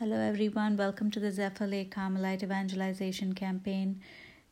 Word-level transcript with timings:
Hello, 0.00 0.16
everyone. 0.16 0.78
Welcome 0.78 1.10
to 1.10 1.20
the 1.20 1.30
Zephyr 1.30 1.66
Lake 1.66 1.90
Carmelite 1.90 2.42
Evangelization 2.42 3.34
Campaign. 3.34 4.00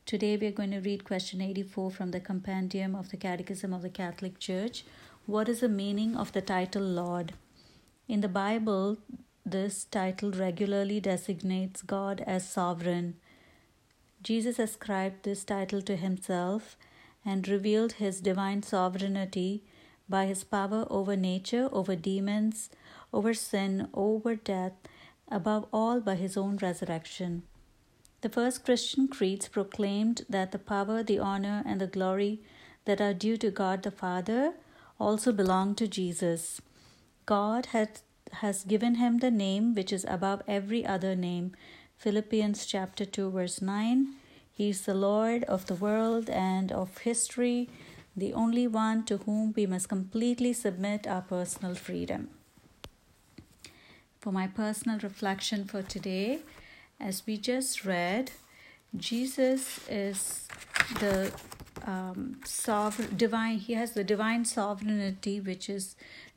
Today, 0.05 0.37
we 0.37 0.49
are 0.49 0.59
going 0.59 0.73
to 0.73 0.81
read 0.81 1.05
question 1.05 1.41
84 1.41 1.91
from 1.91 2.11
the 2.11 2.21
Compendium 2.21 2.95
of 2.95 3.09
the 3.09 3.17
Catechism 3.17 3.73
of 3.73 3.81
the 3.81 3.89
Catholic 3.89 4.39
Church. 4.39 4.85
What 5.25 5.49
is 5.49 5.61
the 5.61 5.69
meaning 5.71 6.15
of 6.15 6.33
the 6.33 6.43
title 6.43 6.83
Lord? 6.83 7.33
In 8.09 8.21
the 8.21 8.29
Bible, 8.29 8.99
this 9.47 9.85
title 9.85 10.33
regularly 10.33 11.01
designates 11.01 11.81
God 11.81 12.23
as 12.27 12.47
sovereign. 12.47 13.17
Jesus 14.23 14.59
ascribed 14.59 15.23
this 15.23 15.45
title 15.45 15.81
to 15.81 15.97
himself 15.97 16.77
and 17.25 17.49
revealed 17.49 17.93
his 17.93 18.21
divine 18.21 18.63
sovereignty 18.63 19.63
by 20.11 20.27
his 20.27 20.45
power 20.45 20.87
over 20.91 21.17
nature, 21.17 21.71
over 21.73 21.97
demons, 21.97 22.69
over 23.15 23.33
sin, 23.33 23.89
over 23.95 24.35
death 24.35 24.75
above 25.31 25.67
all 25.73 26.01
by 26.01 26.15
his 26.15 26.37
own 26.37 26.57
resurrection. 26.57 27.43
The 28.21 28.29
first 28.29 28.65
Christian 28.65 29.09
creeds 29.09 29.49
proclaimed 29.49 30.23
that 30.29 30.53
the 30.53 30.59
power, 30.59 31.03
the 31.03 31.19
honor, 31.19 31.63
and 31.65 31.81
the 31.81 31.87
glory 31.87 32.41
that 32.85 33.01
are 33.01 33.15
due 33.15 33.37
to 33.37 33.51
God 33.51 33.83
the 33.83 33.91
Father 33.91 34.55
also 34.99 35.33
belong 35.33 35.75
to 35.77 35.87
Jesus. 35.87 36.61
God 37.27 37.67
had, 37.67 38.01
has 38.33 38.65
given 38.65 38.97
him 38.97 39.19
the 39.19 39.31
name 39.31 39.75
which 39.75 39.93
is 39.93 40.05
above 40.09 40.43
every 40.49 40.85
other 40.85 41.15
name. 41.15 41.53
Philippians 41.99 42.67
chapter 42.67 43.05
2 43.05 43.31
verse 43.31 43.63
9. 43.63 44.15
He 44.53 44.71
is 44.71 44.83
the 44.83 44.95
Lord 44.95 45.45
of 45.45 45.67
the 45.67 45.77
world 45.77 46.29
and 46.29 46.73
of 46.73 46.99
history, 46.99 47.69
the 48.17 48.33
only 48.33 48.67
one 48.67 49.05
to 49.05 49.19
whom 49.19 49.53
we 49.55 49.67
must 49.67 49.89
completely 49.89 50.53
submit 50.53 51.07
our 51.07 51.23
personal 51.23 51.77
freedom 51.77 52.31
for 54.21 54.33
my 54.33 54.47
personal 54.47 54.99
reflection 54.99 55.65
for 55.65 55.83
today. 55.83 56.41
As 57.01 57.23
we 57.27 57.37
just 57.37 57.85
read, 57.85 58.33
Jesus 58.97 59.81
is 59.89 60.49
the 60.99 61.33
um, 61.87 62.41
sovereign, 62.45 63.17
divine, 63.17 63.59
he 63.59 63.75
has 63.75 63.93
the 63.93 64.05
divine 64.05 64.45
sovereignty 64.45 65.41
which 65.41 65.69
is 65.69 65.95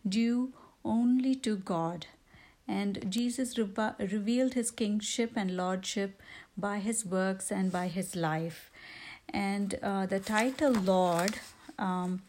due 0.08 0.54
only 0.86 1.36
to 1.36 1.56
God. 1.56 2.08
And 2.68 3.12
Jesus 3.12 3.58
re- 3.58 3.92
revealed 4.00 4.54
his 4.54 4.72
kingship 4.72 5.32
and 5.36 5.58
lordship 5.58 6.22
by 6.58 6.80
his 6.80 7.06
works 7.06 7.52
and 7.52 7.72
by 7.72 7.88
his 7.88 8.16
life. 8.16 8.72
And 9.30 9.76
uh, 9.82 10.06
the 10.06 10.20
title 10.20 10.74
Lord 10.74 11.40
um, 11.80 12.22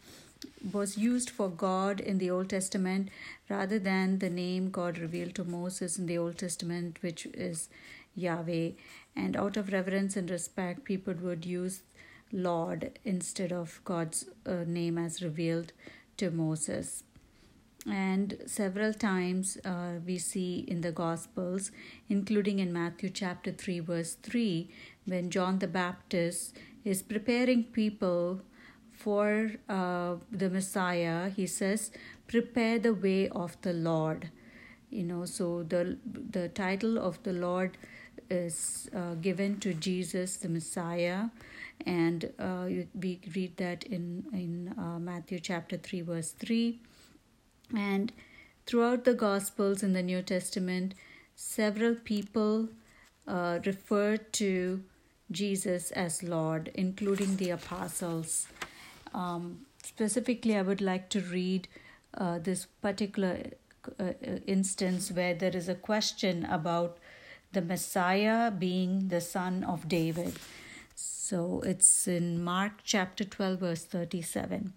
was 0.71 0.97
used 0.97 1.29
for 1.29 1.49
God 1.49 1.99
in 1.99 2.17
the 2.17 2.29
Old 2.29 2.49
Testament 2.49 3.09
rather 3.49 3.79
than 3.79 4.19
the 4.19 4.29
name 4.29 4.69
God 4.71 4.97
revealed 4.97 5.35
to 5.35 5.43
Moses 5.43 5.97
in 5.97 6.05
the 6.05 6.17
Old 6.17 6.37
Testament, 6.37 6.97
which 7.01 7.25
is 7.27 7.69
Yahweh. 8.15 8.71
And 9.15 9.35
out 9.35 9.57
of 9.57 9.71
reverence 9.71 10.15
and 10.15 10.29
respect, 10.29 10.83
people 10.83 11.13
would 11.21 11.45
use 11.45 11.81
Lord 12.31 12.99
instead 13.05 13.51
of 13.51 13.79
God's 13.85 14.25
uh, 14.45 14.63
name 14.65 14.97
as 14.97 15.21
revealed 15.21 15.71
to 16.17 16.31
Moses. 16.31 17.03
And 17.85 18.37
several 18.45 18.93
times 18.93 19.57
uh, 19.65 19.99
we 20.05 20.17
see 20.17 20.65
in 20.67 20.81
the 20.81 20.91
Gospels, 20.91 21.71
including 22.09 22.59
in 22.59 22.71
Matthew 22.71 23.09
chapter 23.09 23.51
3, 23.51 23.79
verse 23.81 24.15
3, 24.23 24.69
when 25.05 25.29
John 25.29 25.59
the 25.59 25.67
Baptist 25.67 26.57
is 26.85 27.01
preparing 27.01 27.65
people 27.65 28.41
for 29.03 29.51
uh, 29.69 30.15
the 30.31 30.49
Messiah, 30.49 31.29
he 31.29 31.47
says, 31.47 31.91
"Prepare 32.27 32.79
the 32.79 32.93
way 32.93 33.29
of 33.29 33.57
the 33.67 33.73
Lord." 33.73 34.29
You 34.89 35.03
know, 35.03 35.25
so 35.25 35.63
the 35.63 35.97
the 36.37 36.47
title 36.49 36.97
of 36.97 37.21
the 37.23 37.33
Lord 37.33 37.77
is 38.29 38.89
uh, 38.95 39.15
given 39.15 39.59
to 39.65 39.73
Jesus, 39.73 40.37
the 40.37 40.49
Messiah, 40.49 41.23
and 41.85 42.31
uh, 42.39 42.67
we 43.05 43.19
read 43.35 43.57
that 43.57 43.83
in 43.83 44.07
in 44.41 44.73
uh, 44.77 44.99
Matthew 44.99 45.39
chapter 45.39 45.77
three, 45.89 46.01
verse 46.01 46.31
three, 46.45 46.79
and 47.75 48.13
throughout 48.65 49.03
the 49.03 49.17
Gospels 49.25 49.83
in 49.83 49.93
the 49.93 50.03
New 50.03 50.21
Testament, 50.21 50.95
several 51.35 51.95
people 51.95 52.69
uh, 53.27 53.59
refer 53.65 54.17
to 54.41 54.83
Jesus 55.31 55.91
as 55.91 56.21
Lord, 56.23 56.71
including 56.75 57.37
the 57.37 57.49
apostles. 57.49 58.47
Um, 59.13 59.65
specifically, 59.83 60.57
I 60.57 60.61
would 60.61 60.81
like 60.81 61.09
to 61.09 61.21
read 61.21 61.67
uh, 62.15 62.39
this 62.39 62.65
particular 62.81 63.51
uh, 63.99 64.13
instance 64.47 65.11
where 65.11 65.33
there 65.33 65.55
is 65.55 65.67
a 65.69 65.75
question 65.75 66.45
about 66.45 66.97
the 67.51 67.61
Messiah 67.61 68.51
being 68.51 69.09
the 69.09 69.21
son 69.21 69.63
of 69.63 69.87
David. 69.87 70.33
So 70.95 71.61
it's 71.61 72.07
in 72.07 72.43
Mark 72.43 72.81
chapter 72.83 73.23
12, 73.23 73.59
verse 73.59 73.83
37. 73.85 74.73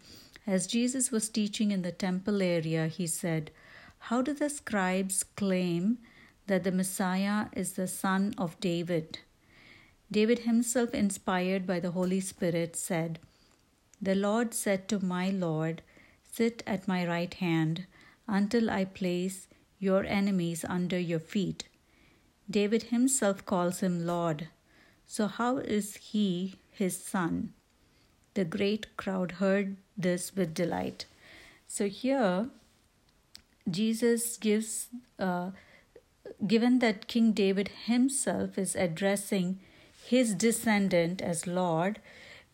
As 0.46 0.66
Jesus 0.66 1.10
was 1.10 1.28
teaching 1.28 1.70
in 1.70 1.82
the 1.82 1.92
temple 1.92 2.40
area, 2.40 2.86
he 2.86 3.06
said, 3.06 3.50
How 3.98 4.22
do 4.22 4.32
the 4.32 4.48
scribes 4.48 5.22
claim 5.22 5.98
that 6.46 6.62
the 6.62 6.72
Messiah 6.72 7.46
is 7.52 7.72
the 7.72 7.88
son 7.88 8.34
of 8.38 8.58
David? 8.60 9.18
David 10.10 10.40
himself, 10.40 10.94
inspired 10.94 11.66
by 11.66 11.80
the 11.80 11.90
Holy 11.90 12.20
Spirit, 12.20 12.76
said, 12.76 13.18
the 14.00 14.14
Lord 14.14 14.54
said 14.54 14.88
to 14.88 15.04
my 15.04 15.30
Lord, 15.30 15.82
Sit 16.30 16.62
at 16.66 16.86
my 16.86 17.06
right 17.06 17.32
hand 17.34 17.86
until 18.28 18.70
I 18.70 18.84
place 18.84 19.48
your 19.78 20.04
enemies 20.04 20.64
under 20.68 20.98
your 20.98 21.18
feet. 21.18 21.64
David 22.50 22.84
himself 22.84 23.44
calls 23.44 23.80
him 23.80 24.06
Lord. 24.06 24.48
So, 25.06 25.26
how 25.26 25.58
is 25.58 25.96
he 25.96 26.56
his 26.70 26.96
son? 26.98 27.52
The 28.34 28.44
great 28.44 28.96
crowd 28.96 29.32
heard 29.32 29.76
this 29.96 30.34
with 30.36 30.54
delight. 30.54 31.06
So, 31.66 31.88
here 31.88 32.50
Jesus 33.68 34.36
gives, 34.36 34.88
uh, 35.18 35.50
given 36.46 36.78
that 36.80 37.08
King 37.08 37.32
David 37.32 37.70
himself 37.86 38.58
is 38.58 38.76
addressing 38.76 39.58
his 40.04 40.34
descendant 40.34 41.20
as 41.20 41.46
Lord, 41.46 42.00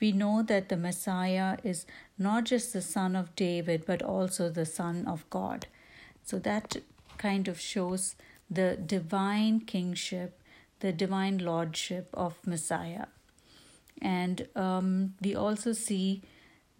we 0.03 0.11
know 0.11 0.43
that 0.43 0.69
the 0.69 0.77
Messiah 0.77 1.57
is 1.63 1.87
not 2.19 2.45
just 2.45 2.73
the 2.73 2.83
son 2.83 3.15
of 3.15 3.35
David, 3.37 3.85
but 3.87 4.03
also 4.03 4.51
the 4.51 4.67
son 4.67 5.07
of 5.07 5.25
God. 5.31 5.67
So 6.25 6.41
that 6.41 6.79
kind 7.19 7.47
of 7.47 7.61
shows 7.61 8.17
the 8.51 8.77
divine 8.77 9.61
kingship, 9.61 10.41
the 10.81 10.93
divine 10.93 11.39
lordship 11.39 12.09
of 12.12 12.45
Messiah. 12.45 13.07
And 14.01 14.49
um, 14.57 15.15
we 15.23 15.37
also 15.37 15.73
see 15.73 16.23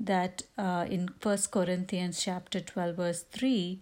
that 0.01 0.43
uh, 0.59 0.87
in 0.91 1.11
First 1.21 1.53
Corinthians 1.53 2.21
chapter 2.25 2.59
12, 2.59 2.97
verse 2.97 3.23
3, 3.31 3.79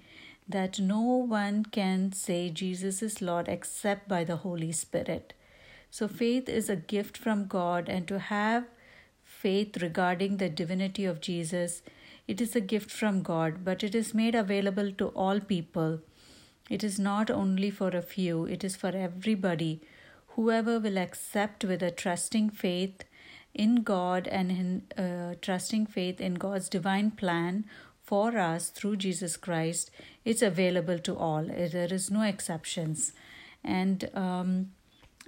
that 0.47 0.79
no 0.79 1.01
one 1.01 1.65
can 1.65 2.13
say 2.13 2.51
Jesus 2.51 3.01
is 3.01 3.23
Lord 3.23 3.49
except 3.49 4.07
by 4.07 4.23
the 4.23 4.37
Holy 4.37 4.73
Spirit. 4.73 5.33
So 5.91 6.09
faith 6.09 6.47
is 6.47 6.69
a 6.69 6.77
gift 6.77 7.17
from 7.17 7.47
God, 7.47 7.89
and 7.89 8.07
to 8.09 8.19
have 8.19 8.67
faith 9.43 9.83
regarding 9.83 10.37
the 10.37 10.49
divinity 10.49 11.05
of 11.05 11.21
Jesus, 11.21 11.83
it 12.29 12.41
is 12.41 12.55
a 12.55 12.61
gift 12.61 12.91
from 12.91 13.23
God, 13.23 13.65
but 13.65 13.83
it 13.83 13.95
is 13.95 14.15
made 14.15 14.35
available 14.35 14.93
to 14.93 15.09
all 15.09 15.41
people. 15.41 16.01
It 16.69 16.85
is 16.85 16.99
not 16.99 17.31
only 17.31 17.71
for 17.71 17.89
a 17.89 18.03
few, 18.03 18.45
it 18.45 18.63
is 18.63 18.77
for 18.77 18.89
everybody. 18.89 19.81
Whoever 20.37 20.79
will 20.79 20.99
accept 20.99 21.65
with 21.65 21.83
a 21.83 21.91
trusting 21.91 22.51
faith 22.51 23.05
in 23.53 23.83
God 23.83 24.29
and 24.29 24.51
in 24.51 25.05
uh, 25.05 25.35
trusting 25.43 25.87
faith 25.87 26.21
in 26.21 26.35
God's 26.35 26.69
divine 26.69 27.11
plan 27.11 27.65
for 28.11 28.39
us 28.39 28.71
through 28.71 28.97
Jesus 28.97 29.37
Christ, 29.37 29.91
it's 30.25 30.43
available 30.43 30.99
to 30.99 31.17
all. 31.17 31.45
There 31.45 31.93
is 31.93 32.11
no 32.11 32.23
exceptions. 32.23 33.13
And 33.63 34.09
um, 34.15 34.71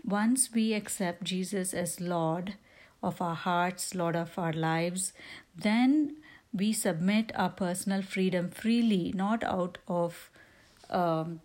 once 0.05 0.51
we 0.53 0.73
accept 0.75 1.25
Jesus 1.25 1.75
as 1.75 2.01
Lord, 2.01 2.55
of 3.03 3.21
our 3.21 3.35
hearts, 3.35 3.95
Lord 3.95 4.17
of 4.17 4.39
our 4.39 4.53
lives, 4.53 5.13
then 5.57 6.17
we 6.53 6.73
submit 6.73 7.33
our 7.35 7.51
personal 7.51 8.03
freedom 8.03 8.51
freely, 8.51 9.13
not 9.15 9.43
out 9.43 9.79
of 9.89 10.31
um, 10.91 11.41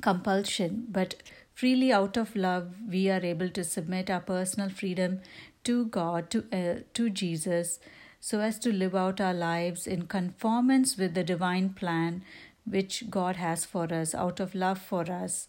compulsion, 0.00 0.86
but 0.90 1.14
freely 1.54 1.92
out 1.92 2.16
of 2.16 2.34
love, 2.34 2.74
we 2.88 3.08
are 3.10 3.24
able 3.24 3.48
to 3.50 3.62
submit 3.62 4.10
our 4.10 4.20
personal 4.20 4.68
freedom 4.68 5.20
to 5.64 5.86
God, 5.86 6.30
to, 6.30 6.44
uh, 6.52 6.80
to 6.94 7.10
Jesus, 7.10 7.78
so 8.20 8.40
as 8.40 8.58
to 8.60 8.72
live 8.72 8.94
out 8.94 9.20
our 9.20 9.34
lives 9.34 9.86
in 9.86 10.06
conformance 10.06 10.96
with 10.96 11.14
the 11.14 11.24
divine 11.24 11.70
plan 11.70 12.22
which 12.64 13.10
God 13.10 13.36
has 13.36 13.64
for 13.64 13.92
us, 13.92 14.14
out 14.14 14.40
of 14.40 14.54
love 14.54 14.78
for 14.78 15.10
us. 15.10 15.48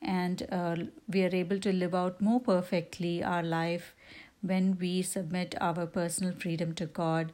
And 0.00 0.46
uh, 0.50 0.76
we 1.08 1.24
are 1.24 1.34
able 1.34 1.58
to 1.60 1.72
live 1.72 1.94
out 1.94 2.20
more 2.20 2.40
perfectly 2.40 3.22
our 3.22 3.42
life 3.42 3.94
when 4.42 4.78
we 4.78 5.02
submit 5.02 5.54
our 5.60 5.86
personal 5.86 6.32
freedom 6.32 6.74
to 6.74 6.86
God, 6.86 7.32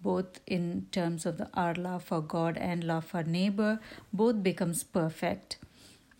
both 0.00 0.40
in 0.46 0.86
terms 0.92 1.26
of 1.26 1.38
the, 1.38 1.48
our 1.54 1.74
love 1.74 2.04
for 2.04 2.20
God 2.20 2.56
and 2.58 2.84
love 2.84 3.04
for 3.06 3.22
neighbor, 3.22 3.80
both 4.12 4.42
becomes 4.42 4.84
perfect. 4.84 5.58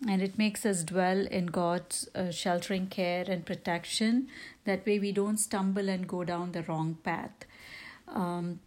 and 0.07 0.21
it 0.23 0.37
makes 0.37 0.67
us 0.67 0.83
dwell 0.85 1.27
in 1.27 1.47
God's 1.47 2.09
uh, 2.15 2.31
sheltering 2.31 2.89
care 2.89 3.25
and 3.27 3.47
protection. 3.47 4.29
That 4.65 4.85
way, 4.87 4.99
we 4.99 5.13
don't 5.13 5.39
stumble 5.39 5.89
and 5.89 6.07
go 6.07 6.25
down 6.25 6.53
the 6.53 6.63
wrong 6.63 6.99
path. 7.03 7.47
Um, 8.09 8.61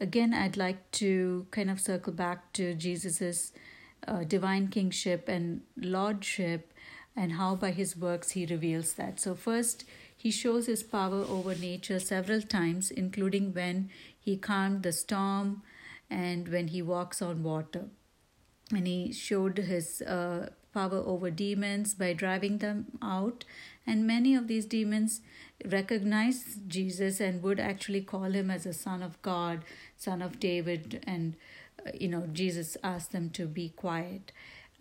again, 0.00 0.34
I'd 0.34 0.56
like 0.56 0.90
to 0.92 1.46
kind 1.50 1.70
of 1.70 1.80
circle 1.80 2.12
back 2.12 2.52
to 2.54 2.74
Jesus's 2.74 3.52
uh, 4.06 4.24
divine 4.24 4.68
kingship 4.68 5.28
and 5.28 5.62
lordship, 5.76 6.72
and 7.16 7.32
how 7.32 7.54
by 7.54 7.70
his 7.70 7.96
works 7.96 8.32
he 8.32 8.44
reveals 8.44 8.94
that. 8.94 9.18
So, 9.18 9.34
first, 9.34 9.84
he 10.16 10.30
shows 10.30 10.66
his 10.66 10.82
power 10.82 11.24
over 11.28 11.54
nature 11.54 12.00
several 12.00 12.40
times, 12.42 12.90
including 12.90 13.52
when 13.52 13.90
he 14.18 14.36
calmed 14.36 14.82
the 14.82 14.92
storm 14.92 15.62
and 16.10 16.48
when 16.48 16.68
he 16.68 16.82
walks 16.82 17.20
on 17.20 17.42
water. 17.42 17.84
And 18.72 18.86
he 18.86 19.12
showed 19.12 19.58
his 19.58 20.02
uh, 20.02 20.50
power 20.72 21.02
over 21.06 21.30
demons 21.30 21.94
by 21.94 22.12
driving 22.12 22.58
them 22.58 22.86
out. 23.00 23.44
And 23.86 24.06
many 24.06 24.34
of 24.34 24.48
these 24.48 24.66
demons 24.66 25.20
recognized 25.64 26.68
Jesus 26.68 27.20
and 27.20 27.42
would 27.42 27.60
actually 27.60 28.02
call 28.02 28.24
him 28.24 28.50
as 28.50 28.66
a 28.66 28.72
son 28.72 29.02
of 29.02 29.20
God, 29.22 29.64
son 29.96 30.22
of 30.22 30.40
David. 30.40 31.04
And, 31.06 31.36
uh, 31.86 31.90
you 31.94 32.08
know, 32.08 32.26
Jesus 32.32 32.76
asked 32.82 33.12
them 33.12 33.30
to 33.30 33.46
be 33.46 33.68
quiet 33.68 34.32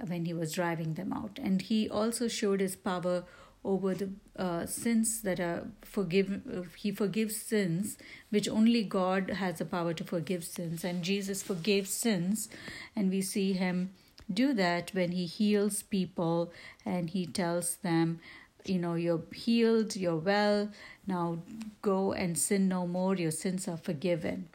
when 0.05 0.25
he 0.25 0.33
was 0.33 0.51
driving 0.53 0.95
them 0.95 1.13
out. 1.13 1.39
And 1.41 1.61
he 1.61 1.89
also 1.89 2.27
showed 2.27 2.59
his 2.59 2.75
power 2.75 3.23
over 3.65 3.95
the 3.95 4.09
uh, 4.37 4.65
sins 4.65 5.21
that 5.23 5.39
are 5.39 5.67
forgiven. 5.81 6.43
Uh, 6.55 6.69
he 6.77 6.91
forgives 6.91 7.35
sins, 7.35 7.97
which 8.29 8.47
only 8.47 8.83
God 8.83 9.29
has 9.31 9.57
the 9.57 9.65
power 9.65 9.93
to 9.93 10.03
forgive 10.03 10.43
sins. 10.43 10.83
And 10.83 11.03
Jesus 11.03 11.41
forgave 11.41 11.87
sins, 11.87 12.47
and 12.95 13.09
we 13.09 13.21
see 13.21 13.53
him 13.53 13.91
do 14.31 14.53
that 14.53 14.91
when 14.93 15.11
he 15.11 15.25
heals 15.25 15.83
people 15.83 16.51
and 16.85 17.09
he 17.09 17.25
tells 17.25 17.75
them, 17.77 18.19
you 18.65 18.79
know, 18.79 18.95
you're 18.95 19.21
healed, 19.33 19.95
you're 19.95 20.15
well, 20.15 20.69
now 21.05 21.39
go 21.81 22.13
and 22.13 22.37
sin 22.37 22.67
no 22.67 22.87
more, 22.87 23.15
your 23.15 23.31
sins 23.31 23.67
are 23.67 23.77
forgiven. 23.77 24.49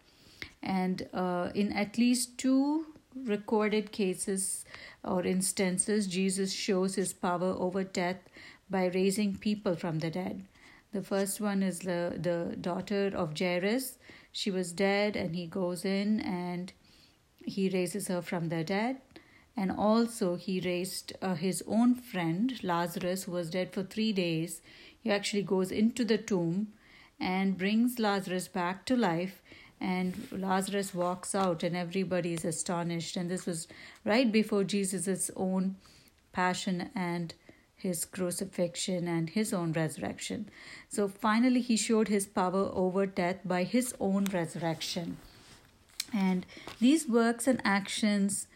And 0.63 1.09
uh, 1.15 1.51
in 1.55 1.73
at 1.73 1.97
least 1.97 2.37
two 2.37 2.87
recorded 3.15 3.93
cases 3.93 4.65
or 5.05 5.23
instances, 5.23 6.07
Jesus 6.07 6.53
shows 6.53 6.97
his 6.97 7.13
power 7.13 7.55
over 7.57 7.85
death 7.85 8.19
by 8.71 8.87
raising 8.87 9.37
people 9.37 9.75
from 9.75 9.99
the 9.99 10.11
dead. 10.11 10.45
The 10.93 11.03
first 11.03 11.41
one 11.41 11.63
is 11.63 11.81
the, 11.81 12.17
the 12.21 12.57
daughter 12.57 13.13
of 13.15 13.39
Jairus. 13.39 13.99
She 14.33 14.51
was 14.51 14.73
dead, 14.73 15.17
and 15.17 15.35
he 15.35 15.47
goes 15.47 15.85
in 15.85 16.21
and 16.21 16.73
he 17.45 17.69
raises 17.69 18.09
her 18.09 18.23
from 18.23 18.49
the 18.49 18.65
dead. 18.65 19.01
And 19.57 19.73
also, 19.73 20.37
he 20.37 20.61
raised 20.61 21.13
uh, 21.21 21.35
his 21.35 21.63
own 21.67 21.95
friend, 21.95 22.59
Lazarus, 22.63 23.25
who 23.25 23.33
was 23.33 23.51
dead 23.51 23.73
for 23.73 23.83
three 23.83 24.13
days. 24.13 24.63
He 24.99 25.11
actually 25.11 25.43
goes 25.43 25.71
into 25.71 26.05
the 26.05 26.19
tomb 26.19 26.69
and 27.19 27.59
brings 27.59 27.99
Lazarus 27.99 28.49
back 28.49 28.87
to 28.87 28.97
life. 28.97 29.43
And 29.81 30.29
Lazarus 30.31 30.95
walks 30.95 31.35
out, 31.35 31.63
and 31.63 31.77
everybody 31.77 32.35
is 32.35 32.45
astonished. 32.45 33.17
And 33.17 33.31
this 33.31 33.47
was 33.47 33.67
right 34.05 34.31
before 34.31 34.63
Jesus' 34.65 35.31
own 35.37 35.77
passion 36.33 36.91
and 36.95 37.35
his 37.83 38.05
crucifixion 38.05 39.09
and 39.09 39.31
his 39.31 39.53
own 39.53 39.73
resurrection. 39.73 40.49
So 40.89 41.09
finally, 41.09 41.61
he 41.61 41.77
showed 41.77 42.09
his 42.09 42.27
power 42.27 42.71
over 42.73 43.07
death 43.07 43.39
by 43.45 43.65
his 43.65 43.95
own 44.01 44.25
resurrection. 44.25 45.17
And 46.13 46.47
these 46.81 47.09
works 47.09 47.47
and 47.47 47.61
actions 47.65 48.47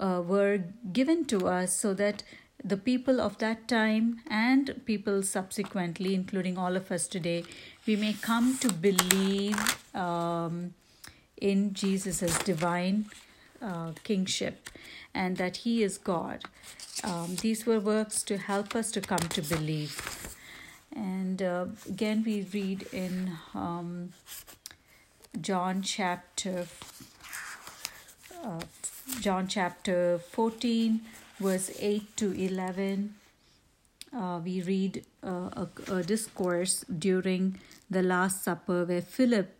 uh, 0.00 0.22
were 0.26 0.64
given 0.92 1.24
to 1.26 1.46
us 1.46 1.76
so 1.76 1.94
that 1.94 2.22
the 2.64 2.76
people 2.76 3.20
of 3.20 3.38
that 3.38 3.68
time 3.68 4.20
and 4.26 4.80
people 4.86 5.22
subsequently, 5.22 6.14
including 6.14 6.56
all 6.56 6.76
of 6.76 6.90
us 6.90 7.06
today, 7.06 7.44
we 7.86 7.94
may 7.94 8.14
come 8.14 8.56
to 8.58 8.72
believe 8.72 9.56
um, 9.94 10.72
in 11.36 11.74
Jesus' 11.74 12.22
as 12.22 12.38
divine 12.38 13.04
uh, 13.64 13.92
kingship 14.04 14.68
and 15.14 15.36
that 15.36 15.58
he 15.58 15.82
is 15.82 15.98
God. 15.98 16.44
Um, 17.02 17.36
these 17.36 17.66
were 17.66 17.80
works 17.80 18.22
to 18.24 18.36
help 18.36 18.74
us 18.76 18.90
to 18.92 19.00
come 19.00 19.18
to 19.18 19.42
believe. 19.42 20.36
And 20.94 21.42
uh, 21.42 21.66
again, 21.88 22.22
we 22.24 22.46
read 22.52 22.86
in 22.92 23.32
um, 23.54 24.12
John 25.40 25.82
chapter 25.82 26.66
uh, 28.44 28.60
John 29.20 29.48
chapter 29.48 30.18
14, 30.18 31.00
verse 31.40 31.70
8 31.78 32.16
to 32.16 32.32
11. 32.32 33.14
Uh, 34.14 34.40
we 34.44 34.62
read 34.62 35.04
uh, 35.22 35.50
a, 35.56 35.68
a 35.90 36.02
discourse 36.02 36.84
during 36.84 37.58
the 37.90 38.02
Last 38.02 38.44
Supper 38.44 38.84
where 38.84 39.02
Philip 39.02 39.50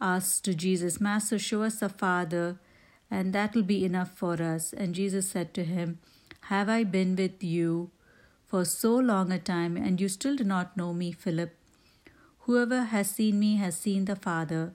asked 0.00 0.44
to 0.44 0.54
Jesus, 0.54 1.00
Master, 1.00 1.38
show 1.38 1.62
us 1.62 1.80
the 1.80 1.88
Father, 1.88 2.56
and 3.10 3.32
that 3.32 3.54
will 3.54 3.62
be 3.62 3.84
enough 3.84 4.10
for 4.16 4.42
us. 4.42 4.72
And 4.72 4.94
Jesus 4.94 5.30
said 5.30 5.54
to 5.54 5.64
him, 5.64 5.98
Have 6.42 6.68
I 6.68 6.84
been 6.84 7.16
with 7.16 7.42
you 7.42 7.90
for 8.46 8.64
so 8.64 8.96
long 8.96 9.32
a 9.32 9.38
time, 9.38 9.76
and 9.76 10.00
you 10.00 10.08
still 10.08 10.36
do 10.36 10.44
not 10.44 10.76
know 10.76 10.92
me, 10.92 11.12
Philip? 11.12 11.54
Whoever 12.40 12.84
has 12.84 13.10
seen 13.10 13.38
me 13.38 13.56
has 13.56 13.76
seen 13.76 14.06
the 14.06 14.16
Father. 14.16 14.72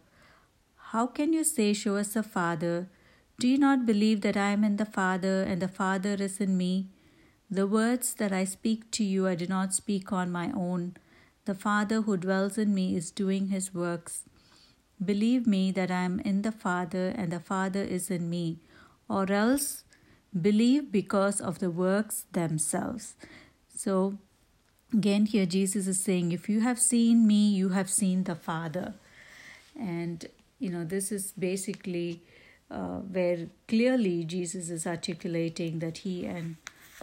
How 0.92 1.08
can 1.08 1.34
you 1.34 1.44
say, 1.44 1.74
Show 1.74 1.96
us 1.98 2.14
the 2.14 2.24
Father? 2.24 2.88
Do 3.40 3.48
you 3.48 3.58
not 3.58 3.86
believe 3.86 4.22
that 4.22 4.38
I 4.38 4.52
am 4.52 4.64
in 4.64 4.78
the 4.78 4.86
Father, 4.86 5.42
and 5.42 5.62
the 5.62 5.68
Father 5.68 6.14
is 6.14 6.40
in 6.40 6.56
me? 6.56 6.88
The 7.50 7.68
words 7.68 8.14
that 8.16 8.32
I 8.32 8.46
speak 8.46 8.90
to 8.92 9.04
you 9.04 9.28
I 9.28 9.36
do 9.36 9.48
not 9.48 9.74
speak 9.74 10.12
on 10.12 10.32
my 10.32 10.52
own. 10.56 10.96
The 11.46 11.56
Father 11.56 12.02
who 12.02 12.16
dwells 12.16 12.58
in 12.58 12.74
me 12.74 12.96
is 12.96 13.12
doing 13.12 13.48
his 13.48 13.74
works. 13.74 14.24
Believe 15.04 15.48
me 15.48 15.72
that 15.72 15.92
I 15.92 16.02
am 16.04 16.20
in 16.20 16.42
the 16.42 16.52
Father 16.52 17.14
and 17.16 17.32
the 17.32 17.40
Father 17.40 17.82
is 17.82 18.10
in 18.10 18.30
me, 18.30 18.60
or 19.10 19.32
else 19.32 19.84
believe 20.40 20.92
because 20.92 21.40
of 21.42 21.60
the 21.60 21.70
works 21.70 22.26
themselves. 22.32 23.16
So, 23.76 24.18
again, 24.94 25.26
here 25.26 25.46
Jesus 25.46 25.88
is 25.88 26.04
saying, 26.04 26.32
If 26.32 26.50
you 26.50 26.62
have 26.62 26.80
seen 26.80 27.28
me, 27.28 27.50
you 27.50 27.70
have 27.70 27.90
seen 27.90 28.24
the 28.24 28.36
Father. 28.36 28.94
And, 29.80 30.26
you 30.60 30.70
know, 30.70 30.84
this 30.84 31.12
is 31.12 31.32
basically 31.32 32.22
uh, 32.72 33.00
where 33.00 33.48
clearly 33.68 34.24
Jesus 34.24 34.70
is 34.70 34.88
articulating 34.88 35.80
that 35.80 36.00
he 36.00 36.26
and 36.26 36.56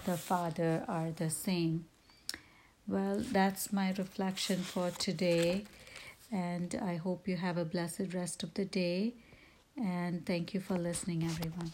the 0.04 0.16
Father 0.16 0.84
are 0.88 1.10
the 1.10 1.31
same. 1.31 1.84
Well, 2.87 3.20
that's 3.20 3.73
my 3.73 3.92
reflection 3.97 4.59
for 4.59 4.90
today. 4.90 5.64
And 6.32 6.80
I 6.82 6.96
hope 6.96 7.26
you 7.26 7.37
have 7.37 7.56
a 7.56 7.64
blessed 7.64 8.14
rest 8.14 8.42
of 8.42 8.54
the 8.54 8.64
day. 8.64 9.14
And 9.76 10.25
thank 10.25 10.54
you 10.54 10.60
for 10.60 10.76
listening, 10.78 11.25
everyone. 11.25 11.72